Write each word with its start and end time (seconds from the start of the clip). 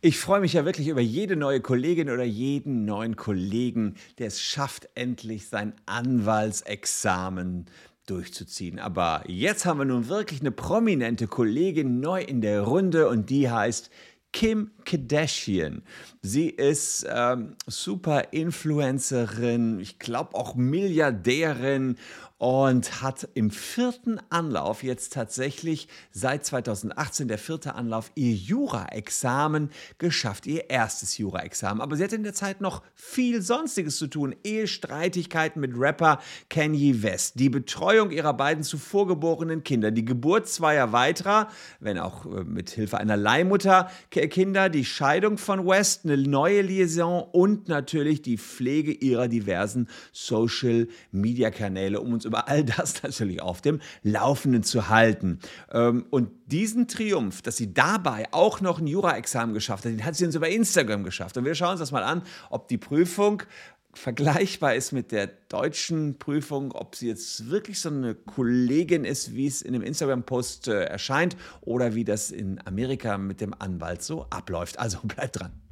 Ich 0.00 0.20
freue 0.20 0.40
mich 0.40 0.52
ja 0.52 0.64
wirklich 0.64 0.86
über 0.86 1.00
jede 1.00 1.34
neue 1.34 1.60
Kollegin 1.60 2.08
oder 2.08 2.22
jeden 2.22 2.84
neuen 2.84 3.16
Kollegen, 3.16 3.96
der 4.18 4.28
es 4.28 4.40
schafft, 4.40 4.88
endlich 4.94 5.48
sein 5.48 5.72
Anwaltsexamen 5.86 7.66
durchzuziehen. 8.06 8.78
Aber 8.78 9.24
jetzt 9.26 9.66
haben 9.66 9.78
wir 9.78 9.84
nun 9.84 10.08
wirklich 10.08 10.40
eine 10.40 10.52
prominente 10.52 11.26
Kollegin 11.26 11.98
neu 11.98 12.22
in 12.22 12.42
der 12.42 12.62
Runde 12.62 13.08
und 13.08 13.28
die 13.28 13.50
heißt 13.50 13.90
Kim 14.32 14.70
Kardashian. 14.84 15.82
Sie 16.22 16.48
ist 16.48 17.04
ähm, 17.10 17.56
super 17.66 18.32
Influencerin, 18.32 19.80
ich 19.80 19.98
glaube 19.98 20.36
auch 20.36 20.54
Milliardärin 20.54 21.96
und 22.38 23.02
hat 23.02 23.28
im 23.34 23.50
vierten 23.50 24.20
Anlauf 24.30 24.84
jetzt 24.84 25.12
tatsächlich 25.12 25.88
seit 26.12 26.46
2018 26.46 27.26
der 27.26 27.38
vierte 27.38 27.74
Anlauf 27.74 28.12
ihr 28.14 28.32
Jura-Examen 28.32 29.70
geschafft, 29.98 30.46
ihr 30.46 30.70
erstes 30.70 31.18
Jura-Examen. 31.18 31.80
Aber 31.80 31.96
sie 31.96 32.04
hatte 32.04 32.14
in 32.14 32.22
der 32.22 32.34
Zeit 32.34 32.60
noch 32.60 32.82
viel 32.94 33.42
Sonstiges 33.42 33.96
zu 33.96 34.06
tun. 34.06 34.36
Ehestreitigkeiten 34.44 35.60
mit 35.60 35.72
Rapper 35.76 36.20
Kanye 36.48 37.02
West, 37.02 37.40
die 37.40 37.50
Betreuung 37.50 38.12
ihrer 38.12 38.34
beiden 38.34 38.62
zuvor 38.62 39.08
geborenen 39.08 39.64
Kinder, 39.64 39.90
die 39.90 40.04
Geburt 40.04 40.48
zweier 40.48 40.92
weiterer, 40.92 41.48
wenn 41.80 41.98
auch 41.98 42.24
äh, 42.24 42.44
mit 42.44 42.70
Hilfe 42.70 42.98
einer 42.98 43.16
Leihmutter 43.16 43.90
Kinder, 44.10 44.68
die 44.68 44.84
Scheidung 44.84 45.38
von 45.38 45.66
West, 45.66 46.04
eine 46.04 46.16
neue 46.16 46.62
Liaison 46.62 47.22
und 47.32 47.68
natürlich 47.68 48.22
die 48.22 48.38
Pflege 48.38 48.92
ihrer 48.92 49.26
diversen 49.26 49.88
Social-Media-Kanäle, 50.12 52.00
um 52.00 52.12
uns 52.12 52.27
über 52.28 52.48
all 52.48 52.64
das 52.64 53.02
natürlich 53.02 53.42
auf 53.42 53.60
dem 53.60 53.80
Laufenden 54.02 54.62
zu 54.62 54.88
halten. 54.88 55.40
Ähm, 55.72 56.06
und 56.10 56.30
diesen 56.46 56.86
Triumph, 56.86 57.42
dass 57.42 57.56
sie 57.56 57.74
dabei 57.74 58.26
auch 58.30 58.60
noch 58.60 58.78
ein 58.78 58.86
Jura-Examen 58.86 59.54
geschafft 59.54 59.84
hat, 59.84 59.92
den 59.92 60.04
hat 60.04 60.14
sie 60.14 60.24
uns 60.24 60.34
über 60.34 60.48
Instagram 60.48 61.02
geschafft. 61.02 61.36
Und 61.36 61.44
wir 61.44 61.54
schauen 61.54 61.72
uns 61.72 61.80
das 61.80 61.92
mal 61.92 62.04
an, 62.04 62.22
ob 62.50 62.68
die 62.68 62.78
Prüfung 62.78 63.42
vergleichbar 63.94 64.74
ist 64.74 64.92
mit 64.92 65.12
der 65.12 65.28
deutschen 65.48 66.18
Prüfung, 66.18 66.72
ob 66.72 66.94
sie 66.94 67.08
jetzt 67.08 67.50
wirklich 67.50 67.80
so 67.80 67.88
eine 67.88 68.14
Kollegin 68.14 69.04
ist, 69.04 69.34
wie 69.34 69.46
es 69.46 69.62
in 69.62 69.72
dem 69.72 69.82
Instagram-Post 69.82 70.68
äh, 70.68 70.84
erscheint, 70.84 71.36
oder 71.62 71.94
wie 71.94 72.04
das 72.04 72.30
in 72.30 72.60
Amerika 72.66 73.18
mit 73.18 73.40
dem 73.40 73.54
Anwalt 73.58 74.02
so 74.02 74.26
abläuft. 74.30 74.78
Also 74.78 74.98
bleibt 75.02 75.40
dran. 75.40 75.67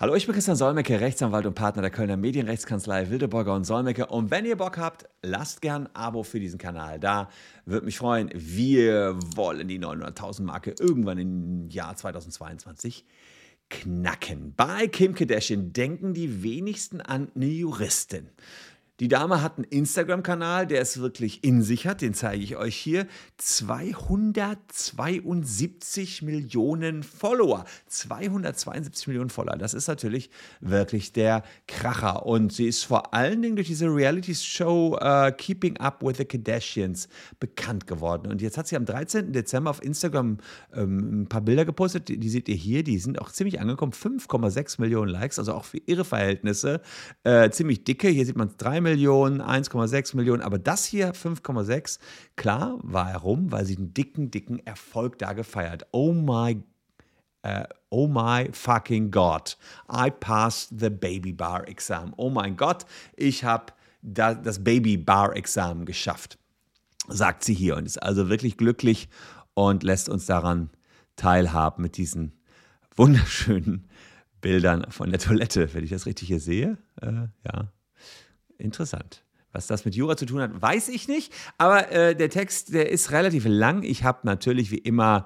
Hallo, 0.00 0.14
ich 0.14 0.26
bin 0.26 0.34
Christian 0.36 0.56
Solmecke, 0.56 1.00
Rechtsanwalt 1.00 1.44
und 1.44 1.54
Partner 1.54 1.82
der 1.82 1.90
Kölner 1.90 2.16
Medienrechtskanzlei 2.16 3.10
Wildeborger 3.10 3.52
und 3.52 3.64
Solmecke. 3.64 4.06
Und 4.06 4.30
wenn 4.30 4.44
ihr 4.44 4.54
Bock 4.54 4.78
habt, 4.78 5.08
lasst 5.22 5.60
gern 5.60 5.88
ein 5.88 5.96
Abo 5.96 6.22
für 6.22 6.38
diesen 6.38 6.56
Kanal 6.56 7.00
da. 7.00 7.28
Würde 7.64 7.84
mich 7.84 7.98
freuen. 7.98 8.30
Wir 8.32 9.18
wollen 9.34 9.66
die 9.66 9.80
900.000 9.80 10.42
Marke 10.42 10.72
irgendwann 10.78 11.18
im 11.18 11.68
Jahr 11.68 11.96
2022 11.96 13.06
knacken. 13.70 14.54
Bei 14.56 14.86
Kim 14.86 15.16
Kardashian 15.16 15.72
denken 15.72 16.14
die 16.14 16.44
wenigsten 16.44 17.00
an 17.00 17.32
eine 17.34 17.46
Juristin. 17.46 18.28
Die 19.00 19.06
Dame 19.06 19.42
hat 19.42 19.58
einen 19.58 19.64
Instagram-Kanal, 19.64 20.66
der 20.66 20.80
es 20.80 21.00
wirklich 21.00 21.44
in 21.44 21.62
sich 21.62 21.86
hat, 21.86 22.00
den 22.00 22.14
zeige 22.14 22.42
ich 22.42 22.56
euch 22.56 22.74
hier. 22.74 23.06
272 23.36 26.22
Millionen 26.22 27.04
Follower. 27.04 27.64
272 27.86 29.06
Millionen 29.06 29.30
Follower. 29.30 29.56
Das 29.56 29.72
ist 29.72 29.86
natürlich 29.86 30.30
wirklich 30.60 31.12
der 31.12 31.44
Kracher. 31.68 32.26
Und 32.26 32.52
sie 32.52 32.66
ist 32.66 32.82
vor 32.82 33.14
allen 33.14 33.40
Dingen 33.40 33.54
durch 33.54 33.68
diese 33.68 33.86
Reality-Show 33.86 34.98
uh, 35.00 35.30
Keeping 35.30 35.76
Up 35.76 36.02
with 36.02 36.16
the 36.16 36.24
Kardashians 36.24 37.08
bekannt 37.38 37.86
geworden. 37.86 38.28
Und 38.28 38.42
jetzt 38.42 38.58
hat 38.58 38.66
sie 38.66 38.74
am 38.74 38.84
13. 38.84 39.32
Dezember 39.32 39.70
auf 39.70 39.80
Instagram 39.80 40.38
ähm, 40.74 41.22
ein 41.22 41.28
paar 41.28 41.42
Bilder 41.42 41.64
gepostet. 41.64 42.08
Die, 42.08 42.18
die, 42.18 42.30
seht 42.30 42.48
ihr 42.48 42.56
hier. 42.56 42.82
Die 42.82 42.98
sind 42.98 43.20
auch 43.20 43.30
ziemlich 43.30 43.60
angekommen. 43.60 43.92
5,6 43.92 44.80
Millionen 44.80 45.12
Likes, 45.12 45.38
also 45.38 45.54
auch 45.54 45.66
für 45.66 45.78
ihre 45.86 46.04
Verhältnisse. 46.04 46.80
Äh, 47.22 47.50
ziemlich 47.50 47.84
dicke. 47.84 48.08
Hier 48.08 48.26
sieht 48.26 48.36
man 48.36 48.50
3 48.58 48.80
Millionen. 48.80 48.87
Millionen, 48.88 49.42
1,6 49.42 50.16
Millionen, 50.16 50.42
aber 50.42 50.58
das 50.58 50.84
hier 50.84 51.12
5,6. 51.12 51.98
Klar, 52.36 52.78
warum? 52.82 53.52
Weil 53.52 53.64
sie 53.66 53.76
einen 53.76 53.92
dicken, 53.94 54.30
dicken 54.30 54.64
Erfolg 54.66 55.18
da 55.18 55.32
gefeiert. 55.32 55.86
Oh 55.92 56.12
my 56.12 56.62
Uh, 57.46 57.62
oh 57.90 58.08
my 58.08 58.48
fucking 58.52 59.12
God, 59.12 59.56
I 59.88 60.10
passed 60.10 60.80
the 60.80 60.90
Baby 60.90 61.32
Bar 61.32 61.68
Exam. 61.68 62.12
Oh 62.16 62.30
mein 62.30 62.56
Gott, 62.56 62.84
ich 63.16 63.44
habe 63.44 63.72
da, 64.02 64.34
das 64.34 64.64
Baby 64.64 64.96
Bar 64.96 65.36
Examen 65.36 65.86
geschafft, 65.86 66.36
sagt 67.06 67.44
sie 67.44 67.54
hier 67.54 67.76
und 67.76 67.86
ist 67.86 68.02
also 68.02 68.28
wirklich 68.28 68.56
glücklich 68.56 69.08
und 69.54 69.84
lässt 69.84 70.08
uns 70.08 70.26
daran 70.26 70.70
teilhaben 71.14 71.80
mit 71.80 71.96
diesen 71.96 72.32
wunderschönen 72.96 73.86
Bildern 74.40 74.90
von 74.90 75.10
der 75.10 75.20
Toilette, 75.20 75.72
wenn 75.74 75.84
ich 75.84 75.90
das 75.90 76.06
richtig 76.06 76.26
hier 76.26 76.40
sehe. 76.40 76.76
Äh, 77.00 77.28
ja, 77.44 77.72
interessant. 78.58 79.24
Was 79.52 79.66
das 79.66 79.84
mit 79.84 79.94
Jura 79.94 80.16
zu 80.16 80.26
tun 80.26 80.42
hat, 80.42 80.60
weiß 80.60 80.88
ich 80.90 81.08
nicht. 81.08 81.32
Aber 81.56 81.90
äh, 81.90 82.14
der 82.14 82.28
Text, 82.28 82.74
der 82.74 82.90
ist 82.90 83.12
relativ 83.12 83.46
lang. 83.46 83.82
Ich 83.82 84.04
habe 84.04 84.20
natürlich 84.24 84.70
wie 84.70 84.78
immer 84.78 85.24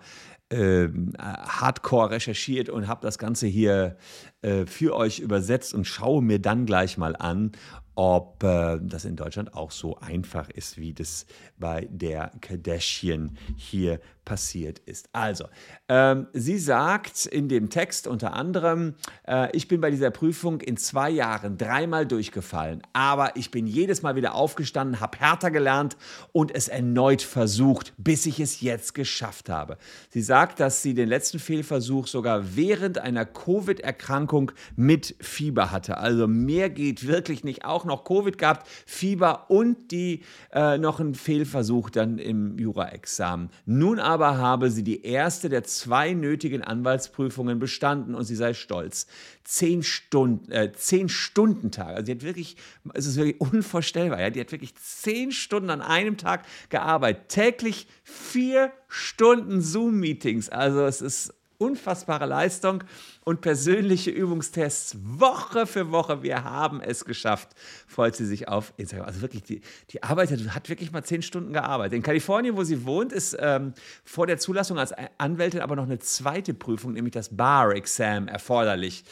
äh, 0.49 0.89
hardcore 1.19 2.11
recherchiert 2.11 2.69
und 2.69 2.87
habe 2.87 3.01
das 3.03 3.19
Ganze 3.19 3.47
hier 3.47 3.97
äh, 4.43 4.67
für 4.67 4.95
euch 4.95 5.21
übersetzt 5.21 5.73
und 5.75 5.87
schaue 5.87 6.23
mir 6.23 6.39
dann 6.39 6.67
gleich 6.67 6.99
mal 6.99 7.17
an, 7.17 7.53
ob 7.95 8.43
äh, 8.43 8.79
das 8.81 9.05
in 9.05 9.17
Deutschland 9.17 9.55
auch 9.55 9.71
so 9.71 9.99
einfach 9.99 10.49
ist, 10.51 10.79
wie 10.79 10.95
das 10.95 11.27
bei 11.59 11.89
der 11.91 12.33
Kardashian 12.41 13.37
hier 13.57 14.01
passiert 14.25 14.79
ist. 14.79 15.09
Also, 15.13 15.47
ähm, 15.89 16.29
sie 16.33 16.59
sagt 16.59 17.27
in 17.27 17.49
dem 17.49 17.71
Text 17.71 18.07
unter 18.07 18.35
anderem, 18.35 18.95
äh, 19.27 19.55
ich 19.55 19.69
bin 19.69 19.81
bei 19.81 19.91
dieser 19.91 20.11
Prüfung 20.11 20.61
in 20.61 20.77
zwei 20.77 21.11
Jahren 21.11 21.59
dreimal 21.59 22.07
durchgefallen, 22.07 22.83
aber 22.93 23.37
ich 23.37 23.51
bin 23.51 23.67
jedes 23.67 24.03
Mal 24.03 24.15
wieder 24.15 24.35
aufgestanden, 24.35 25.01
habe 25.01 25.19
härter 25.19 25.51
gelernt 25.51 25.97
und 26.31 26.55
es 26.55 26.69
erneut 26.69 27.21
versucht, 27.21 27.93
bis 27.99 28.25
ich 28.27 28.39
es 28.39 28.61
jetzt 28.61 28.95
geschafft 28.95 29.49
habe. 29.49 29.77
Sie 30.09 30.23
sagt, 30.23 30.61
dass 30.61 30.83
sie 30.83 30.95
den 30.95 31.09
letzten 31.09 31.41
Fehlversuch 31.41 32.07
sogar 32.07 32.57
während 32.57 32.99
einer 32.99 33.25
Covid-Erkrankung 33.25 34.32
mit 34.77 35.15
Fieber 35.21 35.71
hatte. 35.71 35.99
Also 35.99 36.27
mehr 36.27 36.71
geht 36.71 37.07
wirklich 37.07 37.45
nicht. 37.45 37.65
Auch 37.65 37.85
noch 37.85 38.05
Covid 38.05 38.39
gehabt, 38.39 38.67
Fieber 38.87 39.51
und 39.51 39.91
die 39.91 40.23
äh, 40.53 40.79
noch 40.79 41.01
ein 41.01 41.15
Fehlversuch 41.15 41.91
dann 41.91 42.19
im 42.19 42.59
Jura-Examen. 42.59 43.51
Nun 43.67 43.99
aber 43.99 44.39
habe 44.39 44.71
sie 44.71 44.83
die 44.83 45.03
erste 45.03 45.49
der 45.49 45.65
zwei 45.65 46.15
nötigen 46.15 46.63
Anwaltsprüfungen 46.63 47.59
bestanden 47.59 48.15
und 48.15 48.25
sie 48.25 48.37
sei 48.37 48.55
stolz. 48.55 49.07
Zehn 49.45 49.83
Stunden, 49.83 50.51
äh, 50.53 50.73
zehn 50.73 51.09
Stunden 51.09 51.71
Tag. 51.71 51.89
Also 51.89 52.07
sie 52.07 52.13
hat 52.13 52.23
wirklich, 52.23 52.57
es 52.95 53.07
ist 53.07 53.17
wirklich 53.17 53.41
unvorstellbar, 53.41 54.21
ja. 54.21 54.31
Die 54.31 54.41
hat 54.41 54.53
wirklich 54.53 54.75
zehn 54.77 55.33
Stunden 55.33 55.71
an 55.71 55.83
einem 55.83 56.17
Tag 56.17 56.45
gearbeitet. 56.69 57.29
Täglich 57.29 57.87
vier 58.05 58.73
Stunden 58.89 59.61
Zoom-Meetings. 59.61 60.49
Also 60.49 60.85
es 60.85 61.01
ist 61.01 61.35
unfassbare 61.63 62.27
Leistung 62.27 62.85
und 63.25 63.41
persönliche 63.41 64.11
Übungstests 64.11 64.97
Woche 65.01 65.67
für 65.67 65.91
Woche. 65.91 66.23
Wir 66.23 66.45
haben 66.45 66.81
es 66.81 67.05
geschafft, 67.05 67.51
freut 67.87 68.17
sie 68.17 68.27
sich 68.27 68.49
auf 68.49 68.73
Instagram. 68.77 69.07
Also 69.07 69.23
wirklich, 69.23 69.43
die, 69.45 69.61
die 69.91 70.03
arbeitet, 70.03 70.55
hat 70.55 70.69
wirklich 70.69 70.93
mal 70.93 71.05
zehn 71.05 71.23
Stunden 71.23 71.53
gearbeitet. 71.53 71.95
In 71.95 72.03
Kalifornien, 72.03 72.57
wo 72.57 72.65
sie 72.65 72.85
wohnt, 72.85 73.13
ist 73.13 73.37
ähm, 73.39 73.75
vor 74.05 74.27
der 74.27 74.39
Zulassung 74.39 74.79
als 74.79 74.93
Anwältin 75.19 75.61
aber 75.61 75.77
noch 75.77 75.85
eine 75.85 75.99
zweite 75.99 76.55
Prüfung, 76.55 76.93
nämlich 76.93 77.13
das 77.13 77.37
Bar-Exam, 77.37 78.29
erforderlich. 78.29 79.05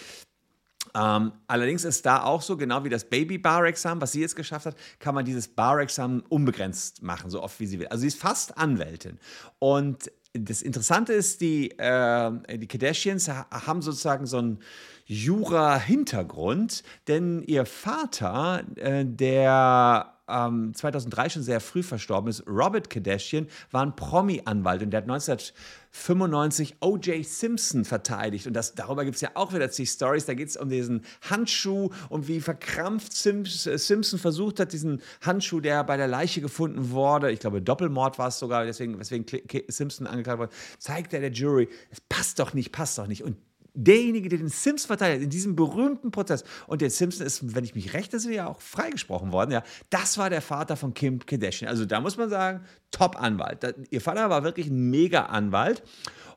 Ähm, 0.94 1.33
allerdings 1.47 1.84
ist 1.84 2.05
da 2.05 2.25
auch 2.25 2.43
so, 2.43 2.56
genau 2.56 2.84
wie 2.84 2.89
das 2.89 3.05
Baby-Bar-Examen, 3.05 4.00
was 4.00 4.12
sie 4.12 4.21
jetzt 4.21 4.34
geschafft 4.34 4.66
hat, 4.66 4.77
kann 4.99 5.15
man 5.15 5.25
dieses 5.25 5.49
Bar-Examen 5.49 6.21
unbegrenzt 6.28 7.03
machen, 7.03 7.30
so 7.30 7.42
oft 7.42 7.60
wie 7.60 7.66
sie 7.66 7.78
will. 7.78 7.86
Also 7.89 8.03
sie 8.03 8.09
ist 8.09 8.19
fast 8.19 8.59
Anwältin. 8.59 9.19
Und 9.59 10.10
das 10.32 10.62
Interessante 10.62 11.12
ist, 11.12 11.41
die, 11.41 11.71
äh, 11.78 12.59
die 12.59 12.68
Kardashians 12.68 13.28
haben 13.28 13.82
sozusagen 13.82 14.27
so 14.27 14.38
einen 14.38 14.60
Jura-Hintergrund, 15.06 16.84
denn 17.09 17.42
ihr 17.42 17.66
Vater, 17.66 18.62
äh, 18.77 19.04
der 19.04 20.15
ähm, 20.30 20.72
2003 20.74 21.28
schon 21.30 21.42
sehr 21.42 21.60
früh 21.60 21.82
verstorben 21.82 22.28
ist, 22.28 22.47
Robert 22.47 22.91
Kardashian, 22.91 23.47
war 23.71 23.82
ein 23.82 23.97
Promi-Anwalt 23.97 24.82
und 24.82 24.91
der 24.91 24.98
hat 24.98 25.10
1995 25.10 26.77
O.J. 26.80 27.24
Simpson 27.27 27.84
verteidigt. 27.84 28.47
Und 28.47 28.54
das, 28.54 28.74
darüber 28.74 29.04
gibt 29.04 29.16
es 29.16 29.21
ja 29.21 29.30
auch 29.34 29.53
wieder 29.53 29.71
zig 29.71 29.91
Stories. 29.91 30.27
Da 30.27 30.34
geht 30.34 30.48
es 30.48 30.56
um 30.56 30.68
diesen 30.68 31.03
Handschuh 31.28 31.91
und 32.09 32.28
wie 32.28 32.41
verkrampft 32.41 33.12
Simpson 33.12 34.18
versucht 34.18 34.60
hat, 34.60 34.72
diesen 34.72 35.03
Handschuh, 35.22 35.60
der 35.60 35.84
bei 35.84 35.97
der 35.97 36.09
Leiche 36.09 36.41
gefunden 36.41 36.91
wurde, 36.91 37.30
ich 37.30 37.41
glaube 37.41 37.60
Doppelmord 37.60 38.18
war 38.18 38.28
es 38.28 38.38
sogar, 38.38 38.65
deswegen, 38.65 38.98
weswegen 38.98 39.27
Simpson 39.68 40.06
angeklagt 40.06 40.38
wurde, 40.38 40.53
zeigt 40.78 41.12
er 41.12 41.21
der 41.21 41.32
Jury, 41.32 41.68
es 41.91 42.00
passt 42.00 42.38
doch 42.38 42.54
nicht, 42.54 42.72
passt 42.72 42.98
doch 42.98 43.06
nicht. 43.06 43.24
Und 43.24 43.36
derjenige, 43.75 44.28
der 44.28 44.39
den 44.39 44.49
Sims 44.49 44.84
verteidigt, 44.87 45.22
in 45.22 45.31
diesem 45.31 45.57
berühmten 45.57 46.11
Prozess. 46.11 46.45
Und 46.67 46.81
der 46.81 46.91
Simpson 46.91 47.27
ist, 47.27 47.55
wenn 47.55 47.65
ich 47.65 47.75
mich 47.75 47.93
recht, 47.95 48.13
ist 48.15 48.27
ja 48.27 48.47
auch 48.47 48.61
freigesprochen 48.61 49.33
worden. 49.33 49.53
Ja, 49.53 49.63
das 49.91 50.19
war 50.19 50.31
der 50.31 50.43
Vater 50.43 50.77
von 50.77 50.95
Kim 50.95 51.19
Kardashian. 51.25 51.69
Also 51.71 51.84
da 51.84 52.01
muss 52.01 52.17
man 52.17 52.31
sagen, 52.31 52.65
Top-Anwalt. 52.91 53.75
Ihr 53.91 54.01
Vater 54.01 54.31
war 54.31 54.45
wirklich 54.45 54.69
ein 54.69 54.91
Mega-Anwalt. 54.91 55.83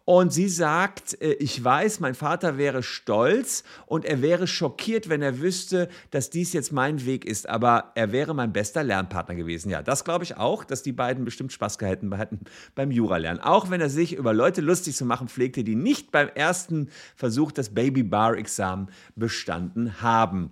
Und 0.06 0.34
sie 0.34 0.50
sagt, 0.50 1.22
äh, 1.22 1.34
ich 1.34 1.64
weiß, 1.64 2.02
mein 2.02 2.16
Vater 2.16 2.58
wäre 2.58 2.84
stolz 2.84 3.64
und 3.86 4.04
er 4.04 4.22
wäre 4.22 4.48
schockiert, 4.48 5.08
wenn 5.08 5.22
er 5.22 5.40
wüsste, 5.40 5.88
dass 6.12 6.30
dies 6.30 6.52
jetzt 6.52 6.74
mein 6.74 7.06
Weg 7.06 7.24
ist. 7.24 7.48
Aber 7.48 7.92
er 7.96 8.12
wäre 8.12 8.34
mein 8.34 8.52
bester 8.52 8.84
Lernpartner 8.84 9.36
gewesen. 9.36 9.70
Ja, 9.70 9.82
das 9.82 10.04
glaube 10.04 10.26
ich 10.26 10.36
auch, 10.36 10.66
dass 10.66 10.84
die 10.84 10.92
beiden 10.92 11.24
bestimmt 11.24 11.54
Spaß 11.54 11.78
gehalten 11.78 12.18
hatten 12.18 12.42
beim 12.76 12.92
Jura-Lernen. 12.92 13.40
Auch 13.40 13.70
wenn 13.70 13.80
er 13.80 13.90
sich 13.90 14.14
über 14.14 14.34
Leute 14.34 14.60
lustig 14.60 14.96
zu 14.96 15.06
machen 15.06 15.30
pflegte, 15.30 15.64
die 15.64 15.76
nicht 15.76 16.12
beim 16.12 16.28
ersten 16.28 16.90
Versuch 17.16 17.54
das 17.54 17.74
Baby-Bar-Examen 17.74 18.90
bestanden 19.16 20.02
haben 20.02 20.52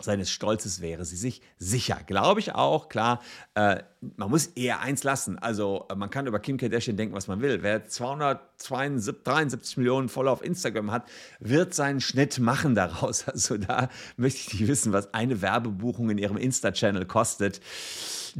seines 0.00 0.30
Stolzes 0.30 0.80
wäre 0.80 1.04
sie 1.04 1.16
sich 1.16 1.42
sicher. 1.58 1.98
Glaube 2.06 2.40
ich 2.40 2.54
auch, 2.54 2.88
klar. 2.88 3.20
Äh, 3.54 3.82
man 4.16 4.30
muss 4.30 4.46
eher 4.46 4.80
eins 4.80 5.02
lassen. 5.02 5.38
Also, 5.38 5.86
äh, 5.90 5.94
man 5.94 6.10
kann 6.10 6.26
über 6.26 6.38
Kim 6.38 6.56
Kardashian 6.56 6.96
denken, 6.96 7.14
was 7.14 7.26
man 7.26 7.40
will. 7.40 7.62
Wer 7.62 7.86
273 7.86 9.76
Millionen 9.76 10.08
Follower 10.08 10.32
auf 10.32 10.44
Instagram 10.44 10.90
hat, 10.90 11.08
wird 11.40 11.74
seinen 11.74 12.00
Schnitt 12.00 12.38
machen 12.38 12.74
daraus. 12.74 13.26
Also, 13.38 13.56
da 13.56 13.88
möchte 14.16 14.40
ich 14.40 14.52
nicht 14.60 14.68
wissen, 14.68 14.92
was 14.92 15.14
eine 15.14 15.42
Werbebuchung 15.42 16.10
in 16.10 16.18
ihrem 16.18 16.36
Insta-Channel 16.36 17.04
kostet 17.06 17.60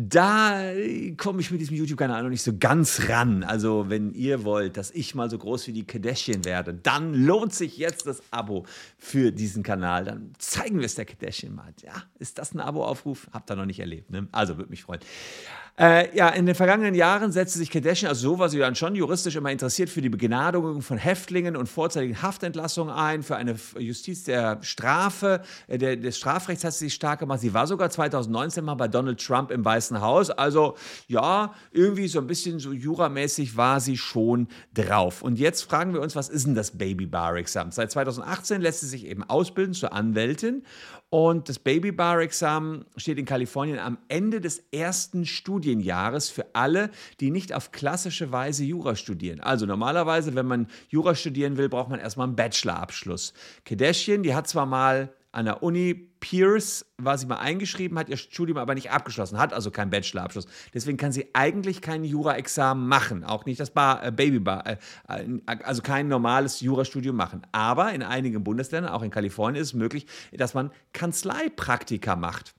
da 0.00 0.62
komme 1.16 1.40
ich 1.40 1.50
mit 1.50 1.60
diesem 1.60 1.76
YouTube-Kanal 1.76 2.22
noch 2.22 2.30
nicht 2.30 2.42
so 2.42 2.52
ganz 2.56 3.08
ran. 3.08 3.42
Also, 3.42 3.86
wenn 3.88 4.12
ihr 4.14 4.44
wollt, 4.44 4.76
dass 4.76 4.92
ich 4.92 5.14
mal 5.14 5.28
so 5.28 5.38
groß 5.38 5.66
wie 5.66 5.72
die 5.72 5.84
Kardashian 5.84 6.44
werde, 6.44 6.72
dann 6.74 7.14
lohnt 7.14 7.54
sich 7.54 7.78
jetzt 7.78 8.06
das 8.06 8.22
Abo 8.30 8.64
für 8.96 9.32
diesen 9.32 9.62
Kanal. 9.62 10.04
Dann 10.04 10.32
zeigen 10.38 10.78
wir 10.78 10.86
es 10.86 10.94
der 10.94 11.04
Kardashian 11.04 11.47
mal. 11.50 11.72
Ja, 11.82 12.02
ist 12.18 12.38
das 12.38 12.54
ein 12.54 12.60
Abo-Aufruf? 12.60 13.28
Habt 13.32 13.50
ihr 13.50 13.56
noch 13.56 13.66
nicht 13.66 13.80
erlebt. 13.80 14.10
Ne? 14.10 14.28
Also, 14.32 14.56
würde 14.56 14.70
mich 14.70 14.82
freuen. 14.82 15.00
Äh, 15.78 16.16
ja, 16.16 16.28
in 16.30 16.44
den 16.44 16.56
vergangenen 16.56 16.96
Jahren 16.96 17.30
setzte 17.30 17.60
sich 17.60 17.70
Kardashian, 17.70 18.08
also 18.08 18.30
so 18.30 18.38
war 18.40 18.48
sie 18.48 18.58
dann 18.58 18.74
schon 18.74 18.96
juristisch 18.96 19.36
immer 19.36 19.52
interessiert, 19.52 19.88
für 19.88 20.02
die 20.02 20.08
Begnadigung 20.08 20.82
von 20.82 20.98
Häftlingen 20.98 21.54
und 21.54 21.68
vorzeitigen 21.68 22.20
Haftentlassungen 22.20 22.92
ein, 22.92 23.22
für 23.22 23.36
eine 23.36 23.54
Justiz 23.78 24.24
der 24.24 24.58
Strafe, 24.62 25.40
äh, 25.68 25.78
der, 25.78 25.94
des 25.94 26.18
Strafrechts 26.18 26.64
hat 26.64 26.72
sie 26.72 26.86
sich 26.86 26.94
stark 26.94 27.20
gemacht. 27.20 27.38
Sie 27.38 27.54
war 27.54 27.68
sogar 27.68 27.90
2019 27.90 28.64
mal 28.64 28.74
bei 28.74 28.88
Donald 28.88 29.24
Trump 29.24 29.52
im 29.52 29.64
Weißen 29.64 30.00
Haus. 30.00 30.30
Also 30.30 30.74
ja, 31.06 31.54
irgendwie 31.70 32.08
so 32.08 32.18
ein 32.18 32.26
bisschen 32.26 32.58
so 32.58 32.72
juramäßig 32.72 33.56
war 33.56 33.78
sie 33.78 33.96
schon 33.96 34.48
drauf. 34.74 35.22
Und 35.22 35.38
jetzt 35.38 35.62
fragen 35.62 35.94
wir 35.94 36.00
uns, 36.00 36.16
was 36.16 36.28
ist 36.28 36.44
denn 36.44 36.56
das 36.56 36.72
Baby 36.76 37.06
Bar 37.06 37.36
Exam? 37.36 37.70
Seit 37.70 37.92
2018 37.92 38.60
lässt 38.60 38.80
sie 38.80 38.88
sich 38.88 39.06
eben 39.06 39.22
ausbilden 39.22 39.74
zur 39.74 39.92
Anwältin 39.92 40.64
und 41.10 41.48
das 41.48 41.58
Baby 41.58 41.90
Bar 41.90 42.20
Examen 42.20 42.84
steht 42.96 43.18
in 43.18 43.24
Kalifornien 43.24 43.78
am 43.78 43.96
Ende 44.08 44.40
des 44.40 44.62
ersten 44.72 45.24
Studienjahres 45.24 46.28
für 46.28 46.46
alle, 46.52 46.90
die 47.20 47.30
nicht 47.30 47.54
auf 47.54 47.72
klassische 47.72 48.30
Weise 48.30 48.64
Jura 48.64 48.94
studieren. 48.94 49.40
Also 49.40 49.64
normalerweise, 49.64 50.34
wenn 50.34 50.46
man 50.46 50.66
Jura 50.90 51.14
studieren 51.14 51.56
will, 51.56 51.70
braucht 51.70 51.88
man 51.88 51.98
erstmal 52.00 52.26
einen 52.26 52.36
Bachelorabschluss. 52.36 53.32
Kardashian, 53.64 54.22
die 54.22 54.34
hat 54.34 54.48
zwar 54.48 54.66
mal 54.66 55.14
an 55.38 55.44
der 55.44 55.62
Uni 55.62 55.94
Pierce 55.94 56.84
war 56.96 57.16
sie 57.16 57.26
mal 57.26 57.36
eingeschrieben, 57.36 57.96
hat 57.96 58.08
ihr 58.08 58.16
Studium 58.16 58.58
aber 58.58 58.74
nicht 58.74 58.90
abgeschlossen, 58.90 59.38
hat 59.38 59.52
also 59.52 59.70
keinen 59.70 59.90
Bachelorabschluss. 59.90 60.48
Deswegen 60.74 60.96
kann 60.98 61.12
sie 61.12 61.28
eigentlich 61.32 61.80
kein 61.80 62.02
Jura-Examen 62.02 62.88
machen, 62.88 63.22
auch 63.22 63.46
nicht 63.46 63.60
das 63.60 63.70
Bar, 63.70 64.04
äh, 64.04 64.10
Baby 64.10 64.40
Bar, 64.40 64.66
äh, 64.66 64.76
äh, 65.06 65.40
also 65.46 65.80
kein 65.80 66.08
normales 66.08 66.60
Jurastudium 66.60 67.14
machen. 67.14 67.42
Aber 67.52 67.92
in 67.92 68.02
einigen 68.02 68.42
Bundesländern, 68.42 68.92
auch 68.92 69.02
in 69.02 69.12
Kalifornien, 69.12 69.62
ist 69.62 69.68
es 69.68 69.74
möglich, 69.74 70.06
dass 70.32 70.54
man 70.54 70.72
Kanzleipraktika 70.92 72.16
macht 72.16 72.56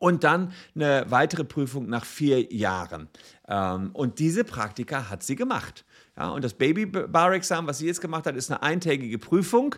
und 0.00 0.24
dann 0.24 0.52
eine 0.74 1.06
weitere 1.10 1.44
Prüfung 1.44 1.88
nach 1.88 2.04
vier 2.04 2.52
Jahren. 2.52 3.08
Ähm, 3.46 3.90
und 3.92 4.18
diese 4.18 4.42
Praktika 4.42 5.10
hat 5.10 5.22
sie 5.22 5.36
gemacht. 5.36 5.84
Und 6.16 6.44
das 6.44 6.52
Baby 6.52 6.84
Bar 6.84 7.32
Exam, 7.32 7.66
was 7.66 7.78
sie 7.78 7.86
jetzt 7.86 8.02
gemacht 8.02 8.26
hat, 8.26 8.36
ist 8.36 8.50
eine 8.50 8.62
eintägige 8.62 9.18
Prüfung 9.18 9.76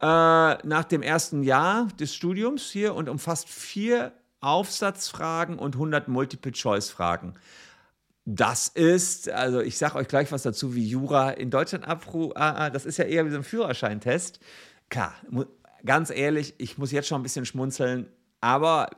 nach 0.00 0.84
dem 0.84 1.02
ersten 1.02 1.42
Jahr 1.42 1.88
des 1.98 2.14
Studiums 2.14 2.70
hier 2.70 2.94
und 2.94 3.08
umfasst 3.08 3.48
vier 3.48 4.12
Aufsatzfragen 4.40 5.58
und 5.58 5.74
100 5.74 6.08
Multiple-Choice-Fragen. 6.08 7.34
Das 8.24 8.68
ist, 8.68 9.28
also 9.28 9.60
ich 9.60 9.78
sage 9.78 9.96
euch 9.96 10.08
gleich 10.08 10.32
was 10.32 10.42
dazu, 10.42 10.74
wie 10.74 10.86
Jura 10.86 11.30
in 11.30 11.50
Deutschland 11.50 11.86
abruft. 11.86 12.36
Ah, 12.36 12.66
ah, 12.66 12.70
das 12.70 12.84
ist 12.84 12.96
ja 12.96 13.04
eher 13.04 13.24
wie 13.24 13.30
so 13.30 13.36
ein 13.36 13.44
Führerscheintest. 13.44 14.40
Klar, 14.88 15.14
ganz 15.84 16.10
ehrlich, 16.10 16.54
ich 16.58 16.76
muss 16.76 16.90
jetzt 16.90 17.08
schon 17.08 17.20
ein 17.20 17.22
bisschen 17.22 17.46
schmunzeln, 17.46 18.08
aber 18.40 18.88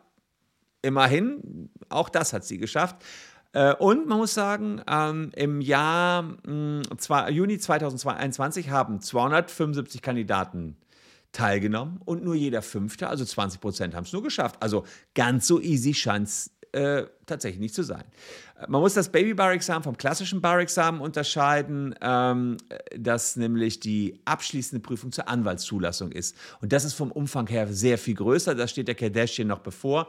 immerhin, 0.81 1.71
auch 1.91 2.09
das 2.09 2.33
hat 2.33 2.45
sie 2.45 2.59
geschafft. 2.59 2.97
Äh, 3.53 3.75
und 3.75 4.06
man 4.06 4.19
muss 4.19 4.33
sagen, 4.33 4.83
ähm, 4.91 5.31
im 5.37 5.61
Jahr 5.61 6.37
zwei, 6.97 7.31
Juni 7.31 7.59
2021 7.59 8.71
haben 8.71 9.00
275 9.00 10.00
Kandidaten 10.03 10.77
teilgenommen 11.32 12.00
und 12.04 12.25
nur 12.25 12.34
jeder 12.34 12.62
Fünfte, 12.62 13.08
also 13.08 13.25
20 13.25 13.60
Prozent, 13.60 13.94
haben 13.94 14.04
es 14.04 14.12
nur 14.12 14.22
geschafft. 14.22 14.56
Also 14.60 14.84
ganz 15.14 15.46
so 15.46 15.60
easy 15.60 15.94
scheint 15.94 16.28
es 16.28 16.50
äh, 16.72 17.06
tatsächlich 17.26 17.60
nicht 17.60 17.75
zu 17.75 17.82
sein. 17.82 18.04
Äh, 18.58 18.66
man 18.69 18.80
muss 18.80 18.94
das 18.94 19.10
Baby-Bar-Examen 19.10 19.82
vom 19.82 19.96
klassischen 19.96 20.40
Bar-Examen 20.40 21.00
unterscheiden, 21.00 21.94
ähm, 22.00 22.58
das 22.96 23.36
nämlich 23.36 23.80
die 23.80 24.20
abschließende 24.25 24.82
Prüfung 24.82 25.10
zur 25.12 25.28
Anwaltszulassung 25.28 26.12
ist. 26.12 26.36
Und 26.60 26.72
das 26.72 26.84
ist 26.84 26.94
vom 26.94 27.10
Umfang 27.10 27.46
her 27.46 27.72
sehr 27.72 27.96
viel 27.96 28.14
größer. 28.14 28.54
Das 28.54 28.70
steht 28.70 28.88
der 28.88 28.94
Kardashian 28.94 29.48
noch 29.48 29.60
bevor. 29.60 30.08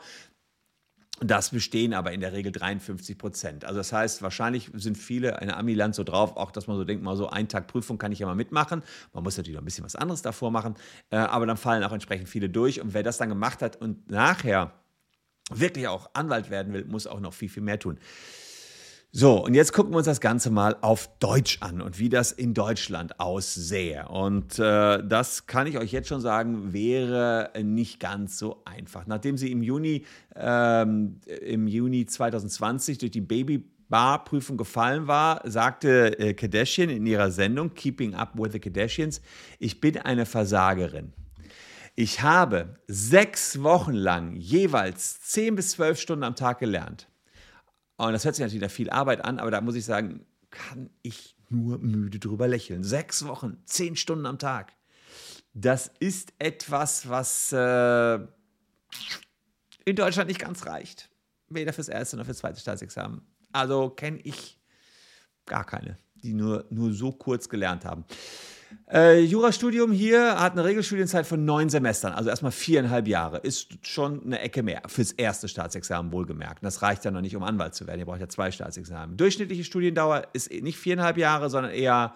Das 1.21 1.50
bestehen 1.50 1.94
aber 1.94 2.13
in 2.13 2.21
der 2.21 2.31
Regel 2.31 2.51
53 2.51 3.18
Prozent. 3.18 3.66
Also 3.66 3.77
das 3.77 3.92
heißt, 3.92 4.21
wahrscheinlich 4.21 4.71
sind 4.74 4.98
viele 4.98 5.38
in 5.42 5.51
Amiland 5.51 5.94
so 5.94 6.04
drauf, 6.04 6.38
auch 6.38 6.51
dass 6.51 6.68
man 6.68 6.77
so 6.77 6.86
denkt, 6.86 7.04
mal 7.04 7.18
so 7.18 7.30
einen 7.30 7.50
Tag 7.50 7.68
Prüfung 7.68 7.98
kann 7.98 8.12
ich 8.12 8.19
ja 8.19 8.25
mal 8.25 8.36
mitmachen. 8.36 8.83
Man 9.13 9.24
muss 9.24 9.36
natürlich 9.36 9.56
noch 9.56 9.62
ein 9.62 9.66
bisschen 9.66 9.83
was 9.83 9.95
anderes 9.95 10.21
davor 10.21 10.51
machen, 10.51 10.75
äh, 11.10 11.18
aber 11.18 11.45
dann 11.45 11.57
fallen 11.57 11.83
auch 11.83 11.92
entsprechend 11.92 12.30
viele 12.30 12.50
durch. 12.50 12.80
Und 12.80 12.94
wer 12.94 13.04
das 13.04 13.18
dann 13.18 13.30
gemacht 13.30 13.62
hat 13.62 13.75
und 13.75 14.10
nachher 14.10 14.71
wirklich 15.51 15.88
auch 15.88 16.10
Anwalt 16.13 16.50
werden 16.50 16.74
will, 16.74 16.86
muss 16.86 17.06
auch 17.06 17.19
noch 17.19 17.33
viel, 17.33 17.50
viel 17.50 17.63
mehr 17.63 17.80
tun. 17.80 17.98
So, 19.12 19.44
und 19.44 19.56
jetzt 19.56 19.74
gucken 19.74 19.92
wir 19.92 19.98
uns 19.98 20.06
das 20.06 20.22
Ganze 20.22 20.52
mal 20.52 20.76
auf 20.82 21.10
Deutsch 21.18 21.58
an 21.62 21.82
und 21.82 21.98
wie 21.98 22.10
das 22.10 22.32
in 22.32 22.54
Deutschland 22.54 23.20
aussähe. 23.20 24.08
Und 24.08 24.60
äh, 24.60 25.04
das 25.04 25.48
kann 25.48 25.66
ich 25.66 25.80
euch 25.80 25.92
jetzt 25.92 26.10
schon 26.10 26.22
sagen, 26.22 26.74
wäre 26.74 27.52
nicht 27.64 28.00
ganz 28.00 28.38
so 28.38 28.62
einfach. 28.66 29.08
Nachdem 29.08 29.36
sie 29.36 29.52
im 29.52 29.64
Juni, 29.64 30.06
ähm, 30.36 31.22
im 31.42 31.68
Juni 31.68 32.06
2020 32.06 33.00
durch 33.00 33.12
die 33.12 33.22
Baby 33.22 33.66
Bar-Prüfung 33.90 34.57
gefallen 34.57 35.07
war, 35.07 35.42
sagte 35.44 36.19
äh, 36.19 36.36
Kardashian 36.36 36.92
in 36.92 37.07
ihrer 37.07 37.31
Sendung 37.31 37.74
Keeping 37.74 38.14
Up 38.14 38.33
with 38.36 38.52
the 38.52 38.60
Kardashians, 38.60 39.22
ich 39.57 39.81
bin 39.81 39.98
eine 39.98 40.28
Versagerin. 40.28 41.14
Ich 41.95 42.22
habe 42.22 42.76
sechs 42.88 43.64
Wochen 43.64 43.94
lang 43.94 44.36
jeweils 44.36 45.22
zehn 45.22 45.56
bis 45.56 45.72
zwölf 45.72 46.00
Stunden 46.00 46.24
am 46.24 46.36
Tag 46.36 46.60
gelernt. 46.60 47.07
Und 48.06 48.14
das 48.14 48.24
hört 48.24 48.36
sich 48.36 48.44
natürlich 48.44 48.62
nach 48.62 48.72
viel 48.72 48.90
Arbeit 48.90 49.26
an, 49.26 49.40
aber 49.40 49.52
da 49.52 49.60
muss 49.60 49.76
ich 49.76 49.84
sagen, 49.84 50.26
kann 50.52 50.90
ich 51.02 51.36
nur 51.50 51.80
müde 51.80 52.18
drüber 52.18 52.48
lächeln. 52.48 52.82
Sechs 52.84 53.26
Wochen, 53.26 53.62
zehn 53.66 53.98
Stunden 53.98 54.26
am 54.26 54.40
Tag. 54.40 54.72
Das 55.54 55.92
ist 56.00 56.32
etwas, 56.40 57.10
was 57.10 57.52
äh, 57.52 58.16
in 59.84 59.96
Deutschland 59.96 60.30
nicht 60.30 60.40
ganz 60.40 60.66
reicht. 60.66 61.10
Weder 61.50 61.74
fürs 61.74 61.90
erste 61.90 62.16
noch 62.16 62.24
fürs 62.24 62.38
zweite 62.38 62.60
Staatsexamen. 62.62 63.22
Also 63.52 63.90
kenne 63.90 64.20
ich 64.24 64.58
gar 65.46 65.66
keine, 65.66 65.98
die 66.24 66.34
nur, 66.34 66.66
nur 66.70 66.94
so 66.94 67.12
kurz 67.12 67.50
gelernt 67.50 67.84
haben. 67.84 68.06
Äh, 68.92 69.21
Jurastudium 69.21 69.92
hier 69.92 70.40
hat 70.40 70.54
eine 70.54 70.64
Regelstudienzeit 70.64 71.28
von 71.28 71.45
neun 71.45 71.69
Semestern, 71.69 72.14
also 72.14 72.30
erstmal 72.30 72.52
viereinhalb 72.52 73.07
Jahre. 73.07 73.38
Ist 73.38 73.85
schon 73.85 74.23
eine 74.23 74.40
Ecke 74.40 74.64
mehr 74.64 74.81
fürs 74.88 75.11
erste 75.11 75.47
Staatsexamen 75.47 76.11
wohlgemerkt. 76.11 76.64
Das 76.64 76.81
reicht 76.81 77.06
ja 77.06 77.11
noch 77.11 77.21
nicht, 77.21 77.35
um 77.35 77.44
Anwalt 77.44 77.76
zu 77.76 77.88
werden. 77.88 77.99
Ihr 77.99 78.06
braucht 78.06 78.21
ja 78.21 78.30
zwei 78.30 78.52
Staatsexamen. 78.52 79.18
Durchschnittliche 79.18 79.64
Studiendauer 79.64 80.28
ist 80.33 80.52
nicht 80.52 80.78
viereinhalb 80.78 81.18
Jahre, 81.18 81.49
sondern 81.49 81.71
eher 81.71 82.14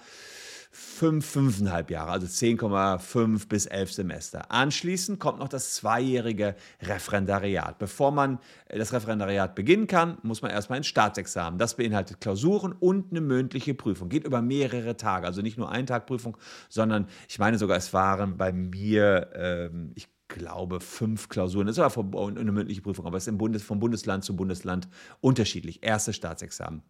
fünf, 0.73 1.25
fünfeinhalb 1.27 1.91
Jahre, 1.91 2.11
also 2.11 2.25
10,5 2.25 3.47
bis 3.47 3.67
11 3.67 3.93
Semester. 3.93 4.51
Anschließend 4.51 5.19
kommt 5.19 5.37
noch 5.37 5.47
das 5.47 5.75
zweijährige 5.75 6.55
Referendariat. 6.81 7.77
Bevor 7.77 8.11
man 8.11 8.39
äh, 8.65 8.79
das 8.79 8.91
Referendariat 8.91 9.53
beginnen 9.53 9.85
kann, 9.85 10.17
muss 10.23 10.41
man 10.41 10.49
erstmal 10.49 10.77
ins 10.77 10.87
Staatsexamen. 10.87 11.59
Das 11.59 11.77
beinhaltet 11.77 12.19
Klausuren 12.19 12.73
und 12.73 13.11
eine 13.11 13.21
mündliche 13.21 13.75
Prüfung. 13.75 14.09
Geht 14.09 14.25
über 14.25 14.41
mehrere 14.41 14.97
Tage, 14.97 15.27
also 15.27 15.43
nicht 15.43 15.59
nur 15.59 15.69
ein 15.69 15.85
Tag 15.85 16.07
Prüfung, 16.07 16.37
sondern 16.69 17.07
ich 17.29 17.37
meine 17.37 17.59
sogar, 17.59 17.77
es 17.77 17.93
waren 17.93 18.37
bei 18.37 18.51
mir, 18.51 19.29
ähm, 19.35 19.91
ich 19.93 20.09
glaube, 20.27 20.79
fünf 20.79 21.29
Klausuren. 21.29 21.67
Das 21.67 21.77
aber 21.77 22.27
eine 22.27 22.51
mündliche 22.51 22.81
Prüfung, 22.81 23.05
aber 23.05 23.17
es 23.17 23.27
ist 23.27 23.37
Bundes, 23.37 23.61
vom 23.61 23.79
Bundesland 23.79 24.23
zu 24.23 24.35
Bundesland 24.35 24.87
unterschiedlich. 25.21 25.83
Erstes 25.83 26.15
Staatsexamen. 26.15 26.81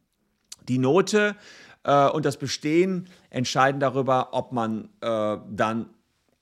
Die 0.68 0.78
Note 0.78 1.36
äh, 1.84 2.10
und 2.10 2.26
das 2.26 2.38
Bestehen 2.38 3.08
entscheiden 3.30 3.80
darüber, 3.80 4.30
ob 4.34 4.52
man 4.52 4.90
äh, 5.02 5.38
dann 5.50 5.90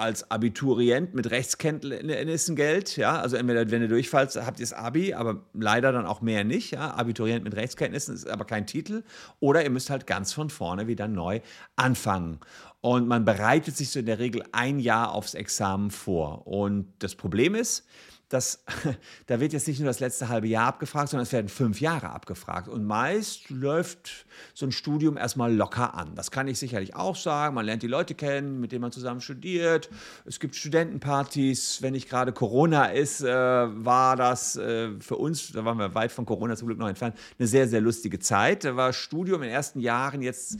als 0.01 0.31
Abiturient 0.31 1.13
mit 1.13 1.29
Rechtskenntnissen 1.29 2.55
Geld. 2.55 2.97
Ja? 2.97 3.21
Also 3.21 3.37
entweder, 3.37 3.69
wenn 3.69 3.83
ihr 3.83 3.87
durchfallt, 3.87 4.35
habt 4.35 4.59
ihr 4.59 4.65
das 4.65 4.73
Abi, 4.73 5.13
aber 5.13 5.45
leider 5.53 5.91
dann 5.91 6.07
auch 6.07 6.21
mehr 6.21 6.43
nicht. 6.43 6.71
Ja? 6.71 6.95
Abiturient 6.95 7.43
mit 7.43 7.55
Rechtskenntnissen 7.55 8.15
ist 8.15 8.27
aber 8.27 8.45
kein 8.45 8.65
Titel. 8.65 9.03
Oder 9.39 9.63
ihr 9.63 9.69
müsst 9.69 9.91
halt 9.91 10.07
ganz 10.07 10.33
von 10.33 10.49
vorne 10.49 10.87
wieder 10.87 11.07
neu 11.07 11.41
anfangen. 11.75 12.39
Und 12.81 13.07
man 13.07 13.25
bereitet 13.25 13.77
sich 13.77 13.91
so 13.91 13.99
in 13.99 14.07
der 14.07 14.17
Regel 14.17 14.43
ein 14.51 14.79
Jahr 14.79 15.11
aufs 15.11 15.35
Examen 15.35 15.91
vor. 15.91 16.47
Und 16.47 16.91
das 16.97 17.13
Problem 17.13 17.53
ist, 17.53 17.85
dass 18.33 18.63
da 19.27 19.39
wird 19.39 19.53
jetzt 19.53 19.67
nicht 19.67 19.79
nur 19.79 19.87
das 19.87 19.99
letzte 19.99 20.29
halbe 20.29 20.47
Jahr 20.47 20.67
abgefragt, 20.67 21.09
sondern 21.09 21.23
es 21.23 21.31
werden 21.31 21.49
fünf 21.49 21.81
Jahre 21.81 22.09
abgefragt. 22.09 22.67
Und 22.67 22.85
meist 22.85 23.49
läuft 23.49 24.25
so 24.53 24.65
ein 24.65 24.71
Studium 24.71 25.17
erstmal 25.17 25.53
locker 25.53 25.93
an. 25.93 26.15
Das 26.15 26.31
kann 26.31 26.47
ich 26.47 26.57
sicherlich 26.59 26.95
auch 26.95 27.15
sagen. 27.15 27.55
Man 27.55 27.65
lernt 27.65 27.83
die 27.83 27.87
Leute 27.87 28.15
kennen, 28.15 28.59
mit 28.59 28.71
denen 28.71 28.81
man 28.81 28.91
zusammen 28.91 29.21
studiert. 29.21 29.89
Es 30.25 30.39
gibt 30.39 30.55
Studentenpartys. 30.55 31.81
Wenn 31.81 31.93
nicht 31.93 32.09
gerade 32.09 32.31
Corona 32.31 32.85
ist, 32.85 33.21
äh, 33.21 33.27
war 33.27 34.15
das 34.15 34.55
äh, 34.55 34.89
für 34.99 35.17
uns, 35.17 35.51
da 35.51 35.65
waren 35.65 35.77
wir 35.77 35.93
weit 35.95 36.11
von 36.11 36.25
Corona 36.25 36.55
zum 36.55 36.67
Glück 36.67 36.79
noch 36.79 36.87
entfernt, 36.87 37.15
eine 37.37 37.47
sehr, 37.47 37.67
sehr 37.67 37.81
lustige 37.81 38.19
Zeit. 38.19 38.63
Da 38.63 38.75
war 38.75 38.93
Studium 38.93 39.41
in 39.41 39.49
den 39.49 39.55
ersten 39.55 39.79
Jahren 39.79 40.21
jetzt, 40.21 40.57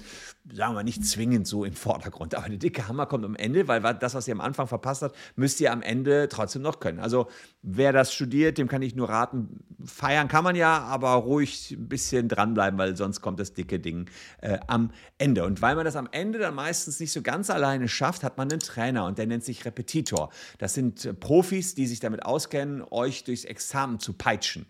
sagen 0.54 0.76
wir 0.76 0.84
nicht 0.84 1.06
zwingend 1.06 1.48
so 1.48 1.66
im 1.66 1.74
Vordergrund. 1.74 2.36
Aber 2.36 2.50
der 2.50 2.58
dicke 2.58 2.88
Hammer 2.88 3.06
kommt 3.06 3.26
am 3.26 3.36
Ende, 3.36 3.68
weil 3.68 3.82
das, 3.82 4.14
was 4.14 4.28
ihr 4.28 4.34
am 4.34 4.42
Anfang 4.42 4.68
verpasst 4.68 5.02
habt, 5.02 5.16
müsst 5.36 5.60
ihr 5.62 5.72
am 5.72 5.82
Ende 5.82 6.28
trotzdem 6.30 6.62
noch 6.62 6.80
können. 6.80 7.00
Also 7.00 7.28
wer 7.64 7.94
das 7.94 8.14
studiert, 8.14 8.58
dem 8.58 8.68
kann 8.68 8.82
ich 8.82 8.96
nur 8.96 9.10
raten, 9.10 9.60
feiern 9.86 10.28
kann 10.28 10.44
man 10.44 10.56
ja, 10.56 10.80
aber 10.80 11.12
ruhig 11.14 11.72
ein 11.72 11.88
bisschen 11.88 12.28
dranbleiben, 12.28 12.78
weil 12.80 12.96
sonst 12.96 13.22
kommt 13.22 13.40
das 13.40 13.54
dicke 13.54 13.80
Ding 13.80 14.10
äh, 14.42 14.58
am 14.68 14.92
Ende. 15.18 15.46
Und 15.46 15.62
weil 15.62 15.76
man 15.76 15.86
das 15.86 15.96
am 15.96 16.10
Ende 16.12 16.40
dann 16.40 16.56
meistens 16.56 17.00
nicht 17.00 17.12
so 17.12 17.22
ganz 17.22 17.50
alleine 17.50 17.88
schafft, 17.88 18.24
hat 18.24 18.38
man 18.38 18.50
einen 18.50 18.60
Trainer 18.60 19.06
und 19.06 19.18
der 19.18 19.28
nennt 19.28 19.44
sich 19.44 19.66
Repetitor. 19.66 20.32
Das 20.58 20.74
sind 20.74 21.06
äh, 21.06 21.14
Profis, 21.14 21.76
die 21.76 21.86
sich 21.86 22.00
damit 22.00 22.26
auskennen, 22.26 22.84
euch 22.90 23.24
durchs 23.24 23.46
Examen 23.46 24.00
zu 24.00 24.14
peitschen. 24.14 24.66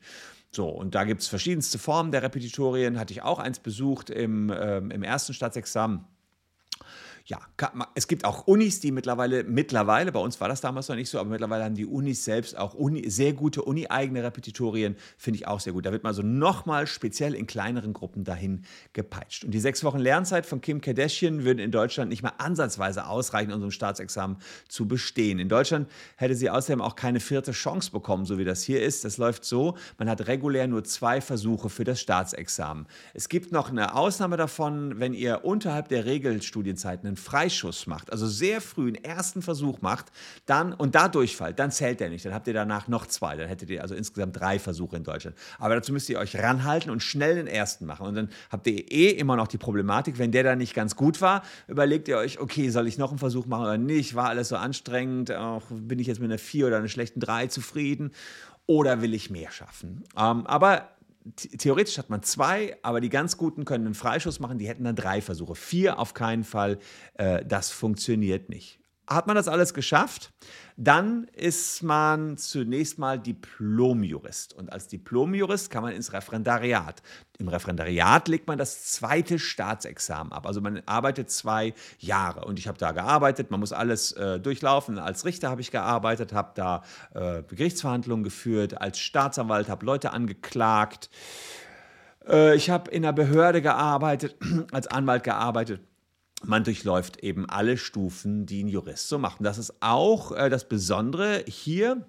So, 0.54 0.68
und 0.68 0.96
da 0.96 1.06
gibt 1.06 1.22
es 1.22 1.28
verschiedenste 1.28 1.80
Formen 1.80 2.12
der 2.12 2.24
Repetitorien. 2.24 3.00
Hatte 3.00 3.14
ich 3.14 3.22
auch 3.22 3.40
eins 3.40 3.60
besucht 3.60 4.10
im, 4.10 4.52
ähm, 4.54 4.92
im 4.92 5.02
ersten 5.02 5.34
Staatsexamen 5.34 6.04
ja, 7.26 7.40
es 7.96 8.08
gibt 8.08 8.26
auch 8.26 8.48
Unis, 8.48 8.80
die 8.80 8.92
mittlerweile, 8.92 9.44
mittlerweile, 9.44 10.12
bei 10.12 10.20
uns 10.20 10.40
war 10.42 10.50
das 10.50 10.62
damals 10.62 10.88
noch 10.88 10.96
nicht 10.96 11.10
so, 11.10 11.20
aber 11.20 11.30
mittlerweile 11.30 11.64
haben 11.64 11.76
die 11.76 11.86
Unis 11.86 12.26
selbst 12.26 12.58
auch 12.58 12.74
Uni, 12.74 13.10
sehr 13.10 13.34
gute 13.34 13.62
Uni-eigene 13.62 14.24
Repetitorien, 14.24 14.96
finde 15.18 15.38
ich 15.38 15.48
auch 15.48 15.60
sehr 15.60 15.74
gut. 15.74 15.86
Da 15.86 15.92
wird 15.92 16.04
man 16.04 16.14
so 16.14 16.22
nochmal 16.22 16.88
speziell 16.88 17.36
in 17.36 17.48
kleineren 17.48 17.94
Gruppen 17.94 18.24
dahin 18.24 18.64
gepeitscht. 18.94 19.44
Und 19.44 19.52
die 19.52 19.60
sechs 19.60 19.84
Wochen 19.84 20.00
Lernzeit 20.00 20.46
von 20.46 20.62
Kim 20.62 20.82
Kardashian 20.82 21.44
würden 21.44 21.60
in 21.60 21.72
Deutschland 21.72 22.10
nicht 22.10 22.24
mal 22.24 22.34
ansatzweise 22.38 23.08
ausreichen, 23.08 23.52
ein 23.52 23.72
Staatsexamen 23.72 24.38
zu 24.68 24.88
bestehen. 24.88 25.40
In 25.40 25.50
Deutschland 25.50 25.90
hätte 26.16 26.36
sie 26.36 26.50
außerdem 26.50 26.82
auch 26.82 26.96
keine 26.96 27.20
vierte 27.20 27.52
Chance 27.52 27.92
bekommen, 27.92 28.26
so 28.26 28.38
wie 28.38 28.46
das 28.46 28.64
hier 28.64 28.82
ist. 28.82 29.06
Das 29.06 29.18
läuft 29.18 29.46
so, 29.46 29.78
man 29.98 30.10
hat 30.10 30.28
regulär 30.28 30.68
nur 30.68 30.84
zwei 30.84 31.22
Versuche 31.22 31.70
für 31.70 31.84
das 31.84 32.02
Staatsexamen. 32.02 32.88
Es 33.14 33.30
gibt 33.30 33.52
noch 33.52 33.70
eine 33.70 33.96
Ausnahme 33.96 34.38
davon, 34.38 35.00
wenn 35.00 35.14
ihr 35.14 35.46
unterhalb 35.46 35.88
der 35.90 36.06
Regelstudienzeiten 36.06 37.11
einen 37.12 37.18
Freischuss 37.18 37.88
macht, 37.88 38.12
also 38.12 38.26
sehr 38.28 38.62
früh 38.62 38.88
einen 38.88 39.04
ersten 39.04 39.42
Versuch 39.42 39.82
macht, 39.82 40.06
dann 40.46 40.74
und 40.74 40.96
da 40.96 41.10
durchfällt, 41.10 41.60
dann 41.60 41.72
zählt 41.72 42.00
der 42.00 42.10
nicht. 42.10 42.26
Dann 42.26 42.34
habt 42.34 42.48
ihr 42.48 42.54
danach 42.54 42.88
noch 42.88 43.06
zwei. 43.06 43.36
Dann 43.36 43.48
hättet 43.48 43.70
ihr 43.70 43.82
also 43.82 43.96
insgesamt 43.96 44.40
drei 44.40 44.60
Versuche 44.60 44.96
in 44.96 45.04
Deutschland. 45.04 45.36
Aber 45.60 45.76
dazu 45.76 45.92
müsst 45.92 46.10
ihr 46.10 46.20
euch 46.20 46.38
ranhalten 46.38 46.90
und 46.90 47.04
schnell 47.04 47.36
den 47.36 47.48
ersten 47.48 47.86
machen. 47.86 48.08
Und 48.08 48.16
dann 48.16 48.30
habt 48.50 48.66
ihr 48.68 48.92
eh 48.92 49.10
immer 49.10 49.36
noch 49.36 49.48
die 49.48 49.58
Problematik, 49.58 50.18
wenn 50.18 50.32
der 50.32 50.44
dann 50.44 50.58
nicht 50.58 50.74
ganz 50.74 50.96
gut 50.96 51.22
war, 51.22 51.44
überlegt 51.68 52.08
ihr 52.08 52.18
euch, 52.18 52.40
okay, 52.40 52.70
soll 52.70 52.88
ich 52.88 52.98
noch 52.98 53.10
einen 53.10 53.20
Versuch 53.20 53.46
machen 53.46 53.64
oder 53.64 53.78
nicht? 53.78 54.16
War 54.16 54.30
alles 54.30 54.50
so 54.50 54.56
anstrengend? 54.56 55.32
Auch, 55.32 55.64
bin 55.70 56.00
ich 56.00 56.08
jetzt 56.08 56.20
mit 56.20 56.30
einer 56.30 56.40
vier 56.40 56.68
oder 56.68 56.78
einer 56.78 56.88
schlechten 56.88 57.20
drei 57.20 57.48
zufrieden? 57.48 58.12
Oder 58.68 59.02
will 59.02 59.14
ich 59.14 59.30
mehr 59.30 59.52
schaffen? 59.52 60.04
Ähm, 60.18 60.48
aber 60.48 60.88
theoretisch 61.36 61.98
hat 61.98 62.10
man 62.10 62.24
zwei, 62.24 62.78
aber 62.82 63.02
die 63.02 63.10
ganz 63.10 63.38
Guten 63.38 63.66
können 63.66 63.86
einen 63.86 63.96
Freischuss 63.96 64.40
machen, 64.40 64.58
die 64.58 64.68
hätten 64.68 64.84
dann 64.84 64.96
drei 64.96 65.22
Versuche. 65.22 65.56
Vier 65.56 66.00
auf 66.00 66.14
keinen 66.14 66.44
Fall, 66.44 66.80
äh, 67.16 67.46
das 67.46 67.72
funktioniert 67.72 68.50
nicht. 68.50 68.81
Hat 69.14 69.28
man 69.28 69.36
das 69.36 69.48
alles 69.48 69.74
geschafft, 69.74 70.32
dann 70.78 71.26
ist 71.36 71.84
man 71.84 72.38
zunächst 72.38 72.98
mal 72.98 73.20
Diplomjurist. 73.20 74.54
Und 74.54 74.72
als 74.72 74.88
Diplomjurist 74.88 75.70
kann 75.70 75.84
man 75.84 75.94
ins 75.94 76.14
Referendariat. 76.14 77.04
Im 77.38 77.50
Referendariat 77.50 78.28
legt 78.30 78.48
man 78.48 78.58
das 78.58 78.86
zweite 78.86 79.38
Staatsexamen 79.38 80.32
ab. 80.32 80.48
Also 80.48 80.62
man 80.62 80.82
arbeitet 80.86 81.30
zwei 81.30 81.74
Jahre. 82.00 82.46
Und 82.46 82.58
ich 82.58 82.68
habe 82.68 82.78
da 82.78 82.94
gearbeitet. 82.94 83.52
Man 83.52 83.60
muss 83.60 83.74
alles 83.74 84.14
äh, 84.14 84.40
durchlaufen. 84.40 84.98
Als 84.98 85.26
Richter 85.26 85.50
habe 85.50 85.60
ich 85.60 85.72
gearbeitet, 85.72 86.34
habe 86.34 86.52
da 86.56 86.84
äh, 87.14 87.44
Gerichtsverhandlungen 87.44 88.24
geführt. 88.24 88.82
Als 88.82 89.00
Staatsanwalt 89.00 89.68
habe 89.68 89.86
Leute 89.86 90.14
angeklagt. 90.14 91.10
Äh, 92.28 92.56
ich 92.56 92.70
habe 92.70 92.90
in 92.92 93.04
einer 93.04 93.14
Behörde 93.14 93.62
gearbeitet, 93.62 94.38
als 94.72 94.88
Anwalt 94.88 95.24
gearbeitet 95.24 95.82
man 96.44 96.64
durchläuft 96.64 97.24
eben 97.24 97.50
alle 97.50 97.78
Stufen, 97.78 98.46
die 98.46 98.64
ein 98.64 98.68
Jurist 98.68 99.08
so 99.08 99.18
macht. 99.18 99.40
Und 99.40 99.46
das 99.46 99.58
ist 99.58 99.74
auch 99.82 100.32
äh, 100.32 100.50
das 100.50 100.68
Besondere 100.68 101.44
hier. 101.48 102.06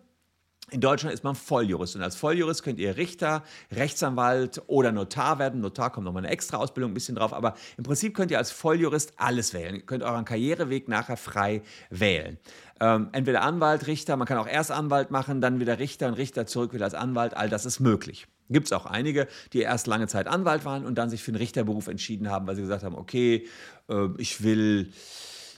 In 0.71 0.81
Deutschland 0.81 1.13
ist 1.13 1.23
man 1.23 1.35
Volljurist 1.35 1.97
und 1.97 2.03
als 2.03 2.17
Volljurist 2.17 2.63
könnt 2.63 2.79
ihr 2.79 2.97
Richter, 2.97 3.43
Rechtsanwalt 3.73 4.63
oder 4.69 4.91
Notar 4.91 5.39
werden. 5.39 5.61
Notar 5.61 5.91
kommt 5.91 6.07
nochmal 6.07 6.25
eine 6.25 6.33
extra 6.33 6.57
Ausbildung 6.57 6.93
ein 6.93 6.95
bisschen 6.95 7.15
drauf, 7.15 7.35
aber 7.35 7.55
im 7.77 7.85
Prinzip 7.85 8.15
könnt 8.15 8.31
ihr 8.31 8.39
als 8.39 8.51
Volljurist 8.51 9.13
alles 9.19 9.53
wählen. 9.53 9.75
Ihr 9.75 9.83
könnt 9.83 10.03
euren 10.03 10.25
Karriereweg 10.25 10.89
nachher 10.89 11.19
frei 11.19 11.63
wählen. 11.91 12.39
Ähm, 12.81 13.11
entweder 13.13 13.43
Anwalt, 13.43 13.87
Richter, 13.87 14.17
man 14.17 14.27
kann 14.27 14.39
auch 14.39 14.47
erst 14.47 14.71
Anwalt 14.71 15.11
machen, 15.11 15.43
dann 15.43 15.61
wieder 15.61 15.79
Richter 15.79 16.09
und 16.09 16.15
Richter 16.15 16.47
zurück 16.47 16.73
wieder 16.73 16.87
als 16.87 16.95
Anwalt. 16.95 17.37
All 17.37 17.51
das 17.51 17.67
ist 17.67 17.81
möglich. 17.81 18.27
Gibt 18.49 18.67
es 18.67 18.73
auch 18.73 18.87
einige, 18.87 19.29
die 19.53 19.61
erst 19.61 19.87
lange 19.87 20.07
Zeit 20.07 20.27
Anwalt 20.27 20.65
waren 20.65 20.87
und 20.87 20.97
dann 20.97 21.11
sich 21.11 21.23
für 21.23 21.33
den 21.33 21.39
Richterberuf 21.39 21.89
entschieden 21.89 22.31
haben, 22.31 22.47
weil 22.47 22.57
sie 22.57 22.63
gesagt 22.63 22.83
haben, 22.83 22.97
okay, 22.97 23.47
äh, 23.89 24.09
ich 24.19 24.43
will 24.43 24.93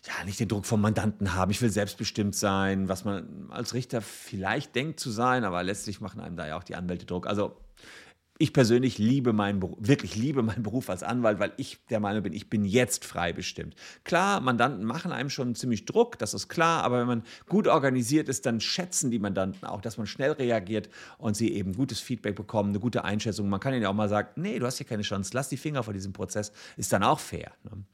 ja, 0.07 0.25
nicht 0.25 0.39
den 0.39 0.49
Druck 0.49 0.67
vom 0.67 0.81
Mandanten 0.81 1.35
haben. 1.35 1.51
Ich 1.51 1.63
will 1.63 1.71
selbstbestimmt 1.71 2.35
sein, 2.35 2.89
was 2.89 3.05
man 3.05 3.49
als 3.51 3.73
Richter 3.75 4.03
vielleicht 4.03 4.75
denkt 4.75 5.01
zu 5.01 5.11
sein, 5.11 5.45
aber 5.45 5.63
letztlich 5.63 6.01
machen 6.01 6.21
einem 6.21 6.37
da 6.37 6.47
ja 6.47 6.59
auch 6.59 6.65
die 6.65 6.77
Anwälte 6.77 7.07
Druck. 7.07 7.27
Also 7.27 7.57
ich 8.37 8.53
persönlich 8.53 8.99
liebe 8.99 9.33
meinen 9.33 9.61
Beruf, 9.61 9.79
wirklich 9.81 10.17
liebe 10.17 10.43
meinen 10.43 10.65
Beruf 10.65 10.91
als 10.91 11.05
Anwalt, 11.05 11.39
weil 11.39 11.53
ich 11.57 11.79
der 11.89 12.01
Meinung 12.01 12.25
bin, 12.25 12.33
ich 12.33 12.51
bin 12.51 12.65
jetzt 12.65 13.05
frei 13.05 13.33
bestimmt. 13.33 13.77
Klar, 14.03 14.41
Mandanten 14.41 14.85
machen 14.85 15.13
einem 15.13 15.31
schon 15.31 15.55
ziemlich 15.55 15.85
Druck, 15.85 16.19
das 16.19 16.35
ist 16.35 16.49
klar, 16.49 16.83
aber 16.83 16.99
wenn 16.99 17.07
man 17.07 17.23
gut 17.49 17.69
organisiert 17.69 18.29
ist, 18.29 18.45
dann 18.45 18.61
schätzen 18.61 19.13
die 19.13 19.21
Mandanten 19.21 19.67
auch, 19.67 19.81
dass 19.81 19.99
man 19.99 20.09
schnell 20.09 20.33
reagiert 20.33 20.89
und 21.17 21.37
sie 21.37 21.53
eben 21.55 21.75
gutes 21.75 22.01
Feedback 22.01 22.35
bekommen, 22.35 22.71
eine 22.71 22.81
gute 22.81 23.05
Einschätzung. 23.05 23.49
Man 23.49 23.61
kann 23.61 23.73
ihnen 23.73 23.85
ja 23.85 23.89
auch 23.89 23.95
mal 23.95 24.09
sagen, 24.09 24.29
nee, 24.35 24.59
du 24.59 24.67
hast 24.67 24.79
hier 24.79 24.87
keine 24.87 25.03
Chance, 25.03 25.31
lass 25.33 25.49
die 25.49 25.57
Finger 25.57 25.85
vor 25.85 25.95
diesem 25.95 26.13
Prozess, 26.13 26.51
ist 26.77 26.93
dann 26.93 27.05
auch 27.05 27.21
fair. 27.21 27.53
Ne? 27.63 27.85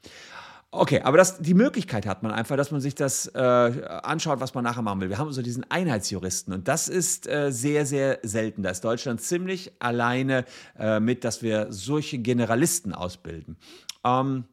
Okay, 0.73 1.01
aber 1.01 1.17
das, 1.17 1.39
die 1.39 1.53
Möglichkeit 1.53 2.05
hat 2.05 2.23
man 2.23 2.31
einfach, 2.31 2.55
dass 2.55 2.71
man 2.71 2.79
sich 2.79 2.95
das 2.95 3.27
äh, 3.27 3.37
anschaut, 3.39 4.39
was 4.39 4.53
man 4.53 4.63
nachher 4.63 4.81
machen 4.81 5.01
will. 5.01 5.09
Wir 5.09 5.17
haben 5.17 5.33
so 5.33 5.41
diesen 5.41 5.69
Einheitsjuristen 5.69 6.53
und 6.53 6.69
das 6.69 6.87
ist 6.87 7.27
äh, 7.27 7.51
sehr, 7.51 7.85
sehr 7.85 8.19
selten. 8.23 8.63
Da 8.63 8.69
ist 8.69 8.85
Deutschland 8.85 9.19
ziemlich 9.19 9.73
alleine 9.79 10.45
äh, 10.79 11.01
mit, 11.01 11.25
dass 11.25 11.43
wir 11.43 11.67
solche 11.71 12.19
Generalisten 12.19 12.93
ausbilden. 12.93 13.57
Ähm, 14.05 14.45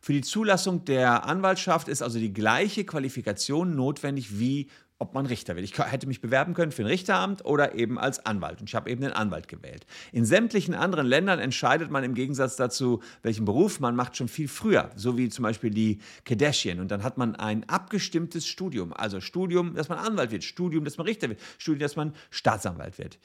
für 0.00 0.12
die 0.12 0.22
Zulassung 0.22 0.84
der 0.84 1.24
Anwaltschaft 1.24 1.88
ist 1.88 2.02
also 2.02 2.20
die 2.20 2.32
gleiche 2.32 2.84
Qualifikation 2.84 3.74
notwendig 3.74 4.38
wie 4.38 4.68
ob 4.98 5.12
man 5.12 5.26
Richter 5.26 5.56
will. 5.56 5.64
Ich 5.64 5.78
hätte 5.78 6.06
mich 6.06 6.22
bewerben 6.22 6.54
können 6.54 6.72
für 6.72 6.82
ein 6.82 6.86
Richteramt 6.86 7.44
oder 7.44 7.74
eben 7.74 7.98
als 7.98 8.24
Anwalt. 8.24 8.60
Und 8.60 8.70
ich 8.70 8.74
habe 8.74 8.88
eben 8.90 9.02
den 9.02 9.12
Anwalt 9.12 9.46
gewählt. 9.46 9.84
In 10.10 10.24
sämtlichen 10.24 10.74
anderen 10.74 11.06
Ländern 11.06 11.38
entscheidet 11.38 11.90
man 11.90 12.02
im 12.02 12.14
Gegensatz 12.14 12.56
dazu, 12.56 13.02
welchen 13.22 13.44
Beruf 13.44 13.78
man 13.78 13.94
macht, 13.94 14.16
schon 14.16 14.28
viel 14.28 14.48
früher. 14.48 14.90
So 14.96 15.18
wie 15.18 15.28
zum 15.28 15.42
Beispiel 15.42 15.70
die 15.70 16.00
Kardashian. 16.24 16.80
Und 16.80 16.90
dann 16.90 17.02
hat 17.02 17.18
man 17.18 17.36
ein 17.36 17.68
abgestimmtes 17.68 18.46
Studium. 18.46 18.94
Also 18.94 19.20
Studium, 19.20 19.74
dass 19.74 19.90
man 19.90 19.98
Anwalt 19.98 20.30
wird, 20.30 20.44
Studium, 20.44 20.84
dass 20.84 20.96
man 20.96 21.06
Richter 21.06 21.28
wird, 21.28 21.40
Studium, 21.58 21.80
dass 21.80 21.96
man 21.96 22.14
Staatsanwalt 22.30 22.98
wird. 22.98 23.18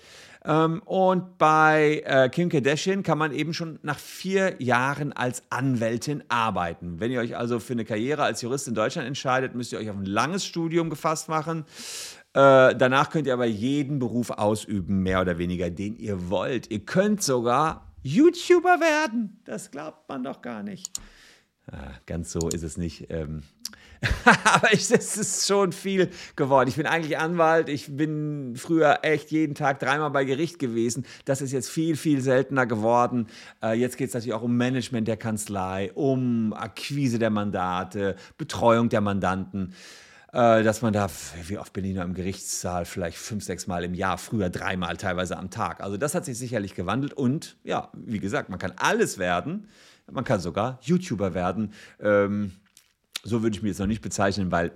Ähm, 0.44 0.82
und 0.84 1.38
bei 1.38 2.04
äh, 2.06 2.28
Kim 2.30 2.50
Kardashian 2.50 3.02
kann 3.02 3.18
man 3.18 3.32
eben 3.32 3.54
schon 3.54 3.80
nach 3.82 4.00
vier 4.00 4.62
Jahren 4.62 5.14
als 5.14 5.44
Anwältin 5.50 6.24
arbeiten. 6.28 7.00
Wenn 7.00 7.12
ihr 7.12 7.22
euch 7.22 7.38
also 7.38 7.60
für 7.60 7.74
eine 7.74 7.86
Karriere 7.86 8.24
als 8.24 8.42
Jurist 8.42 8.68
in 8.68 8.76
Deutschland 8.76 9.08
entscheidet, 9.08 9.56
müsst 9.56 9.72
ihr 9.72 9.80
euch 9.80 9.90
auf 9.90 9.96
ein 9.96 10.06
langes 10.06 10.46
Studium 10.46 10.90
gefasst 10.90 11.30
machen 11.30 11.61
äh, 12.34 12.76
danach 12.76 13.10
könnt 13.10 13.28
ihr 13.28 13.34
aber 13.34 13.46
jeden 13.46 14.00
Beruf 14.00 14.30
ausüben, 14.30 15.04
mehr 15.04 15.22
oder 15.22 15.38
weniger, 15.38 15.70
den 15.70 15.98
ihr 15.98 16.30
wollt. 16.30 16.72
Ihr 16.72 16.86
könnt 16.86 17.22
sogar 17.22 17.92
YouTuber 18.04 18.80
werden. 18.80 19.42
Das 19.46 19.72
glaubt 19.72 20.08
man 20.10 20.24
doch 20.24 20.42
gar 20.42 20.64
nicht. 20.64 20.92
Ah, 21.72 21.92
ganz 22.06 22.32
so 22.32 22.50
ist 22.50 22.64
es 22.64 22.78
nicht. 22.78 23.08
Ähm 23.10 23.44
aber 24.46 24.74
es 24.74 24.90
ist 24.90 25.48
schon 25.48 25.72
viel 25.72 26.10
geworden. 26.36 26.68
Ich 26.68 26.76
bin 26.76 26.88
eigentlich 26.88 27.20
Anwalt. 27.20 27.70
Ich 27.70 27.96
bin 27.96 28.56
früher 28.56 29.00
echt 29.04 29.30
jeden 29.30 29.54
Tag 29.54 29.80
dreimal 29.80 30.10
bei 30.10 30.26
Gericht 30.26 30.58
gewesen. 30.58 31.06
Das 31.26 31.42
ist 31.42 31.52
jetzt 31.52 31.70
viel, 31.70 31.96
viel 31.96 32.22
seltener 32.22 32.66
geworden. 32.66 33.28
Äh, 33.62 33.74
jetzt 33.74 33.98
geht 33.98 34.08
es 34.08 34.14
natürlich 34.16 34.34
auch 34.34 34.42
um 34.42 34.58
Management 34.58 35.08
der 35.08 35.18
Kanzlei, 35.18 35.92
um 35.94 36.54
Akquise 36.54 37.20
der 37.20 37.30
Mandate, 37.30 38.16
Betreuung 38.38 38.90
der 38.90 39.02
Mandanten. 39.02 39.76
Äh, 40.34 40.64
dass 40.64 40.82
man 40.82 40.94
da, 40.94 41.10
wie 41.48 41.58
oft 41.58 41.74
bin 41.74 41.86
ich 41.86 41.96
noch 41.96 42.04
im 42.04 42.14
Gerichtssaal, 42.14 42.86
vielleicht 42.86 43.18
fünf, 43.18 43.44
sechs 43.44 43.68
Mal 43.68 43.84
im 43.84 43.94
Jahr, 43.94 44.18
früher 44.18 44.50
dreimal 44.50 44.98
teilweise 44.98 45.38
am 45.38 45.50
Tag. 45.50 45.82
Also 45.82 45.98
das 45.98 46.16
hat 46.16 46.26
sich 46.26 46.38
sicherlich 46.38 46.76
gewandelt 46.76 47.14
und 47.14 47.58
ja, 47.64 47.90
wie 47.94 48.20
gesagt, 48.20 48.50
man 48.50 48.60
kann 48.60 48.74
alles 48.78 49.18
werden. 49.18 49.68
Man 50.12 50.24
kann 50.24 50.40
sogar 50.40 50.80
YouTuber 50.82 51.34
werden. 51.34 51.74
Ähm, 52.00 52.52
so 53.24 53.44
würde 53.44 53.56
ich 53.56 53.62
mich 53.62 53.70
jetzt 53.72 53.80
noch 53.80 53.88
nicht 53.88 54.02
bezeichnen, 54.02 54.52
weil 54.52 54.72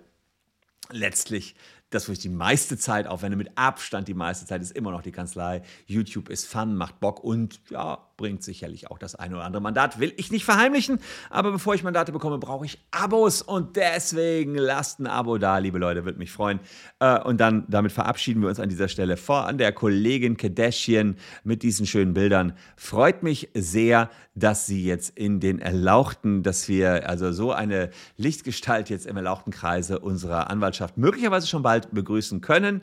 letztlich 0.92 1.56
das, 1.90 2.08
wo 2.08 2.12
ich 2.12 2.20
die 2.20 2.30
meiste 2.30 2.78
Zeit 2.78 3.08
aufwende, 3.08 3.38
mit 3.38 3.58
Abstand 3.58 4.08
die 4.08 4.14
meiste 4.14 4.46
Zeit, 4.46 4.62
ist 4.62 4.72
immer 4.72 4.92
noch 4.92 5.02
die 5.02 5.12
Kanzlei. 5.12 5.62
YouTube 5.86 6.30
ist 6.30 6.46
Fun, 6.46 6.76
macht 6.76 7.00
Bock 7.00 7.24
und 7.24 7.62
ja, 7.70 8.05
bringt 8.18 8.44
sicherlich 8.44 8.90
auch 8.90 8.98
das 8.98 9.16
eine 9.16 9.36
oder 9.36 9.46
andere 9.46 9.62
Mandat. 9.62 10.00
Will 10.00 10.14
ich 10.18 10.32
nicht 10.32 10.46
verheimlichen, 10.46 11.00
aber 11.30 11.52
bevor 11.52 11.76
ich 11.76 11.84
Mandate 11.84 12.12
bekomme, 12.12 12.38
brauche 12.38 12.66
ich 12.66 12.80
Abos 12.92 13.42
und 13.42 13.76
deswegen 13.76 14.56
lasst 14.56 15.00
ein 15.00 15.08
Abo 15.08 15.38
da, 15.38 15.58
liebe 15.58 15.78
Leute, 15.78 16.06
würde 16.06 16.20
mich 16.20 16.32
freuen. 16.32 16.60
Äh, 17.00 17.20
und 17.22 17.40
dann, 17.40 17.66
damit 17.68 17.92
verabschieden 17.92 18.42
wir 18.42 18.50
uns 18.50 18.60
an 18.60 18.70
dieser 18.70 18.88
Stelle 18.88 19.18
vor 19.18 19.48
an 19.48 19.58
der 19.58 19.72
Kollegin 19.72 20.38
Kardashian 20.38 21.18
mit 21.44 21.64
diesen 21.64 21.86
schönen 21.86 22.14
Bildern. 22.14 22.54
Freut 22.78 23.24
mich 23.24 23.50
sehr, 23.54 24.10
dass 24.34 24.66
sie 24.66 24.86
jetzt 24.86 25.18
in 25.18 25.40
den 25.40 25.60
Erlauchten, 25.60 26.44
dass 26.44 26.68
wir 26.68 27.10
also 27.10 27.32
so 27.32 27.52
eine 27.52 27.90
Lichtgestalt 28.18 28.90
jetzt 28.90 29.06
im 29.06 29.18
erlauchten 29.18 29.52
Kreise 29.52 30.00
unserer 30.00 30.50
Anwaltschaft 30.50 30.98
möglicherweise 30.98 31.48
schon 31.48 31.64
bald 31.64 31.94
begrüßen 31.94 32.42
können. 32.42 32.82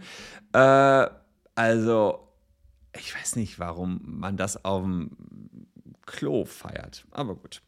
Äh, 0.53 1.07
also 1.55 2.32
ich 2.97 3.15
weiß 3.15 3.37
nicht, 3.37 3.59
warum 3.59 4.01
man 4.05 4.37
das 4.37 4.65
auf 4.65 4.83
dem 4.83 5.11
Klo 6.07 6.45
feiert. 6.45 7.05
Aber 7.11 7.35
gut. 7.35 7.63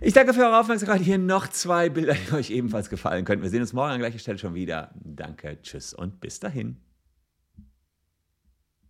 Ich 0.00 0.14
danke 0.14 0.32
für 0.32 0.42
eure 0.42 0.60
Aufmerksamkeit. 0.60 1.00
Hier 1.00 1.18
noch 1.18 1.48
zwei 1.48 1.88
Bilder, 1.88 2.14
die 2.14 2.32
euch 2.32 2.50
ebenfalls 2.50 2.88
gefallen 2.88 3.24
könnten. 3.24 3.42
Wir 3.42 3.50
sehen 3.50 3.62
uns 3.62 3.72
morgen 3.72 3.92
an 3.92 3.98
gleicher 3.98 4.18
Stelle 4.18 4.38
schon 4.38 4.54
wieder. 4.54 4.90
Danke, 4.94 5.58
tschüss 5.62 5.92
und 5.92 6.20
bis 6.20 6.38
dahin. 6.40 6.76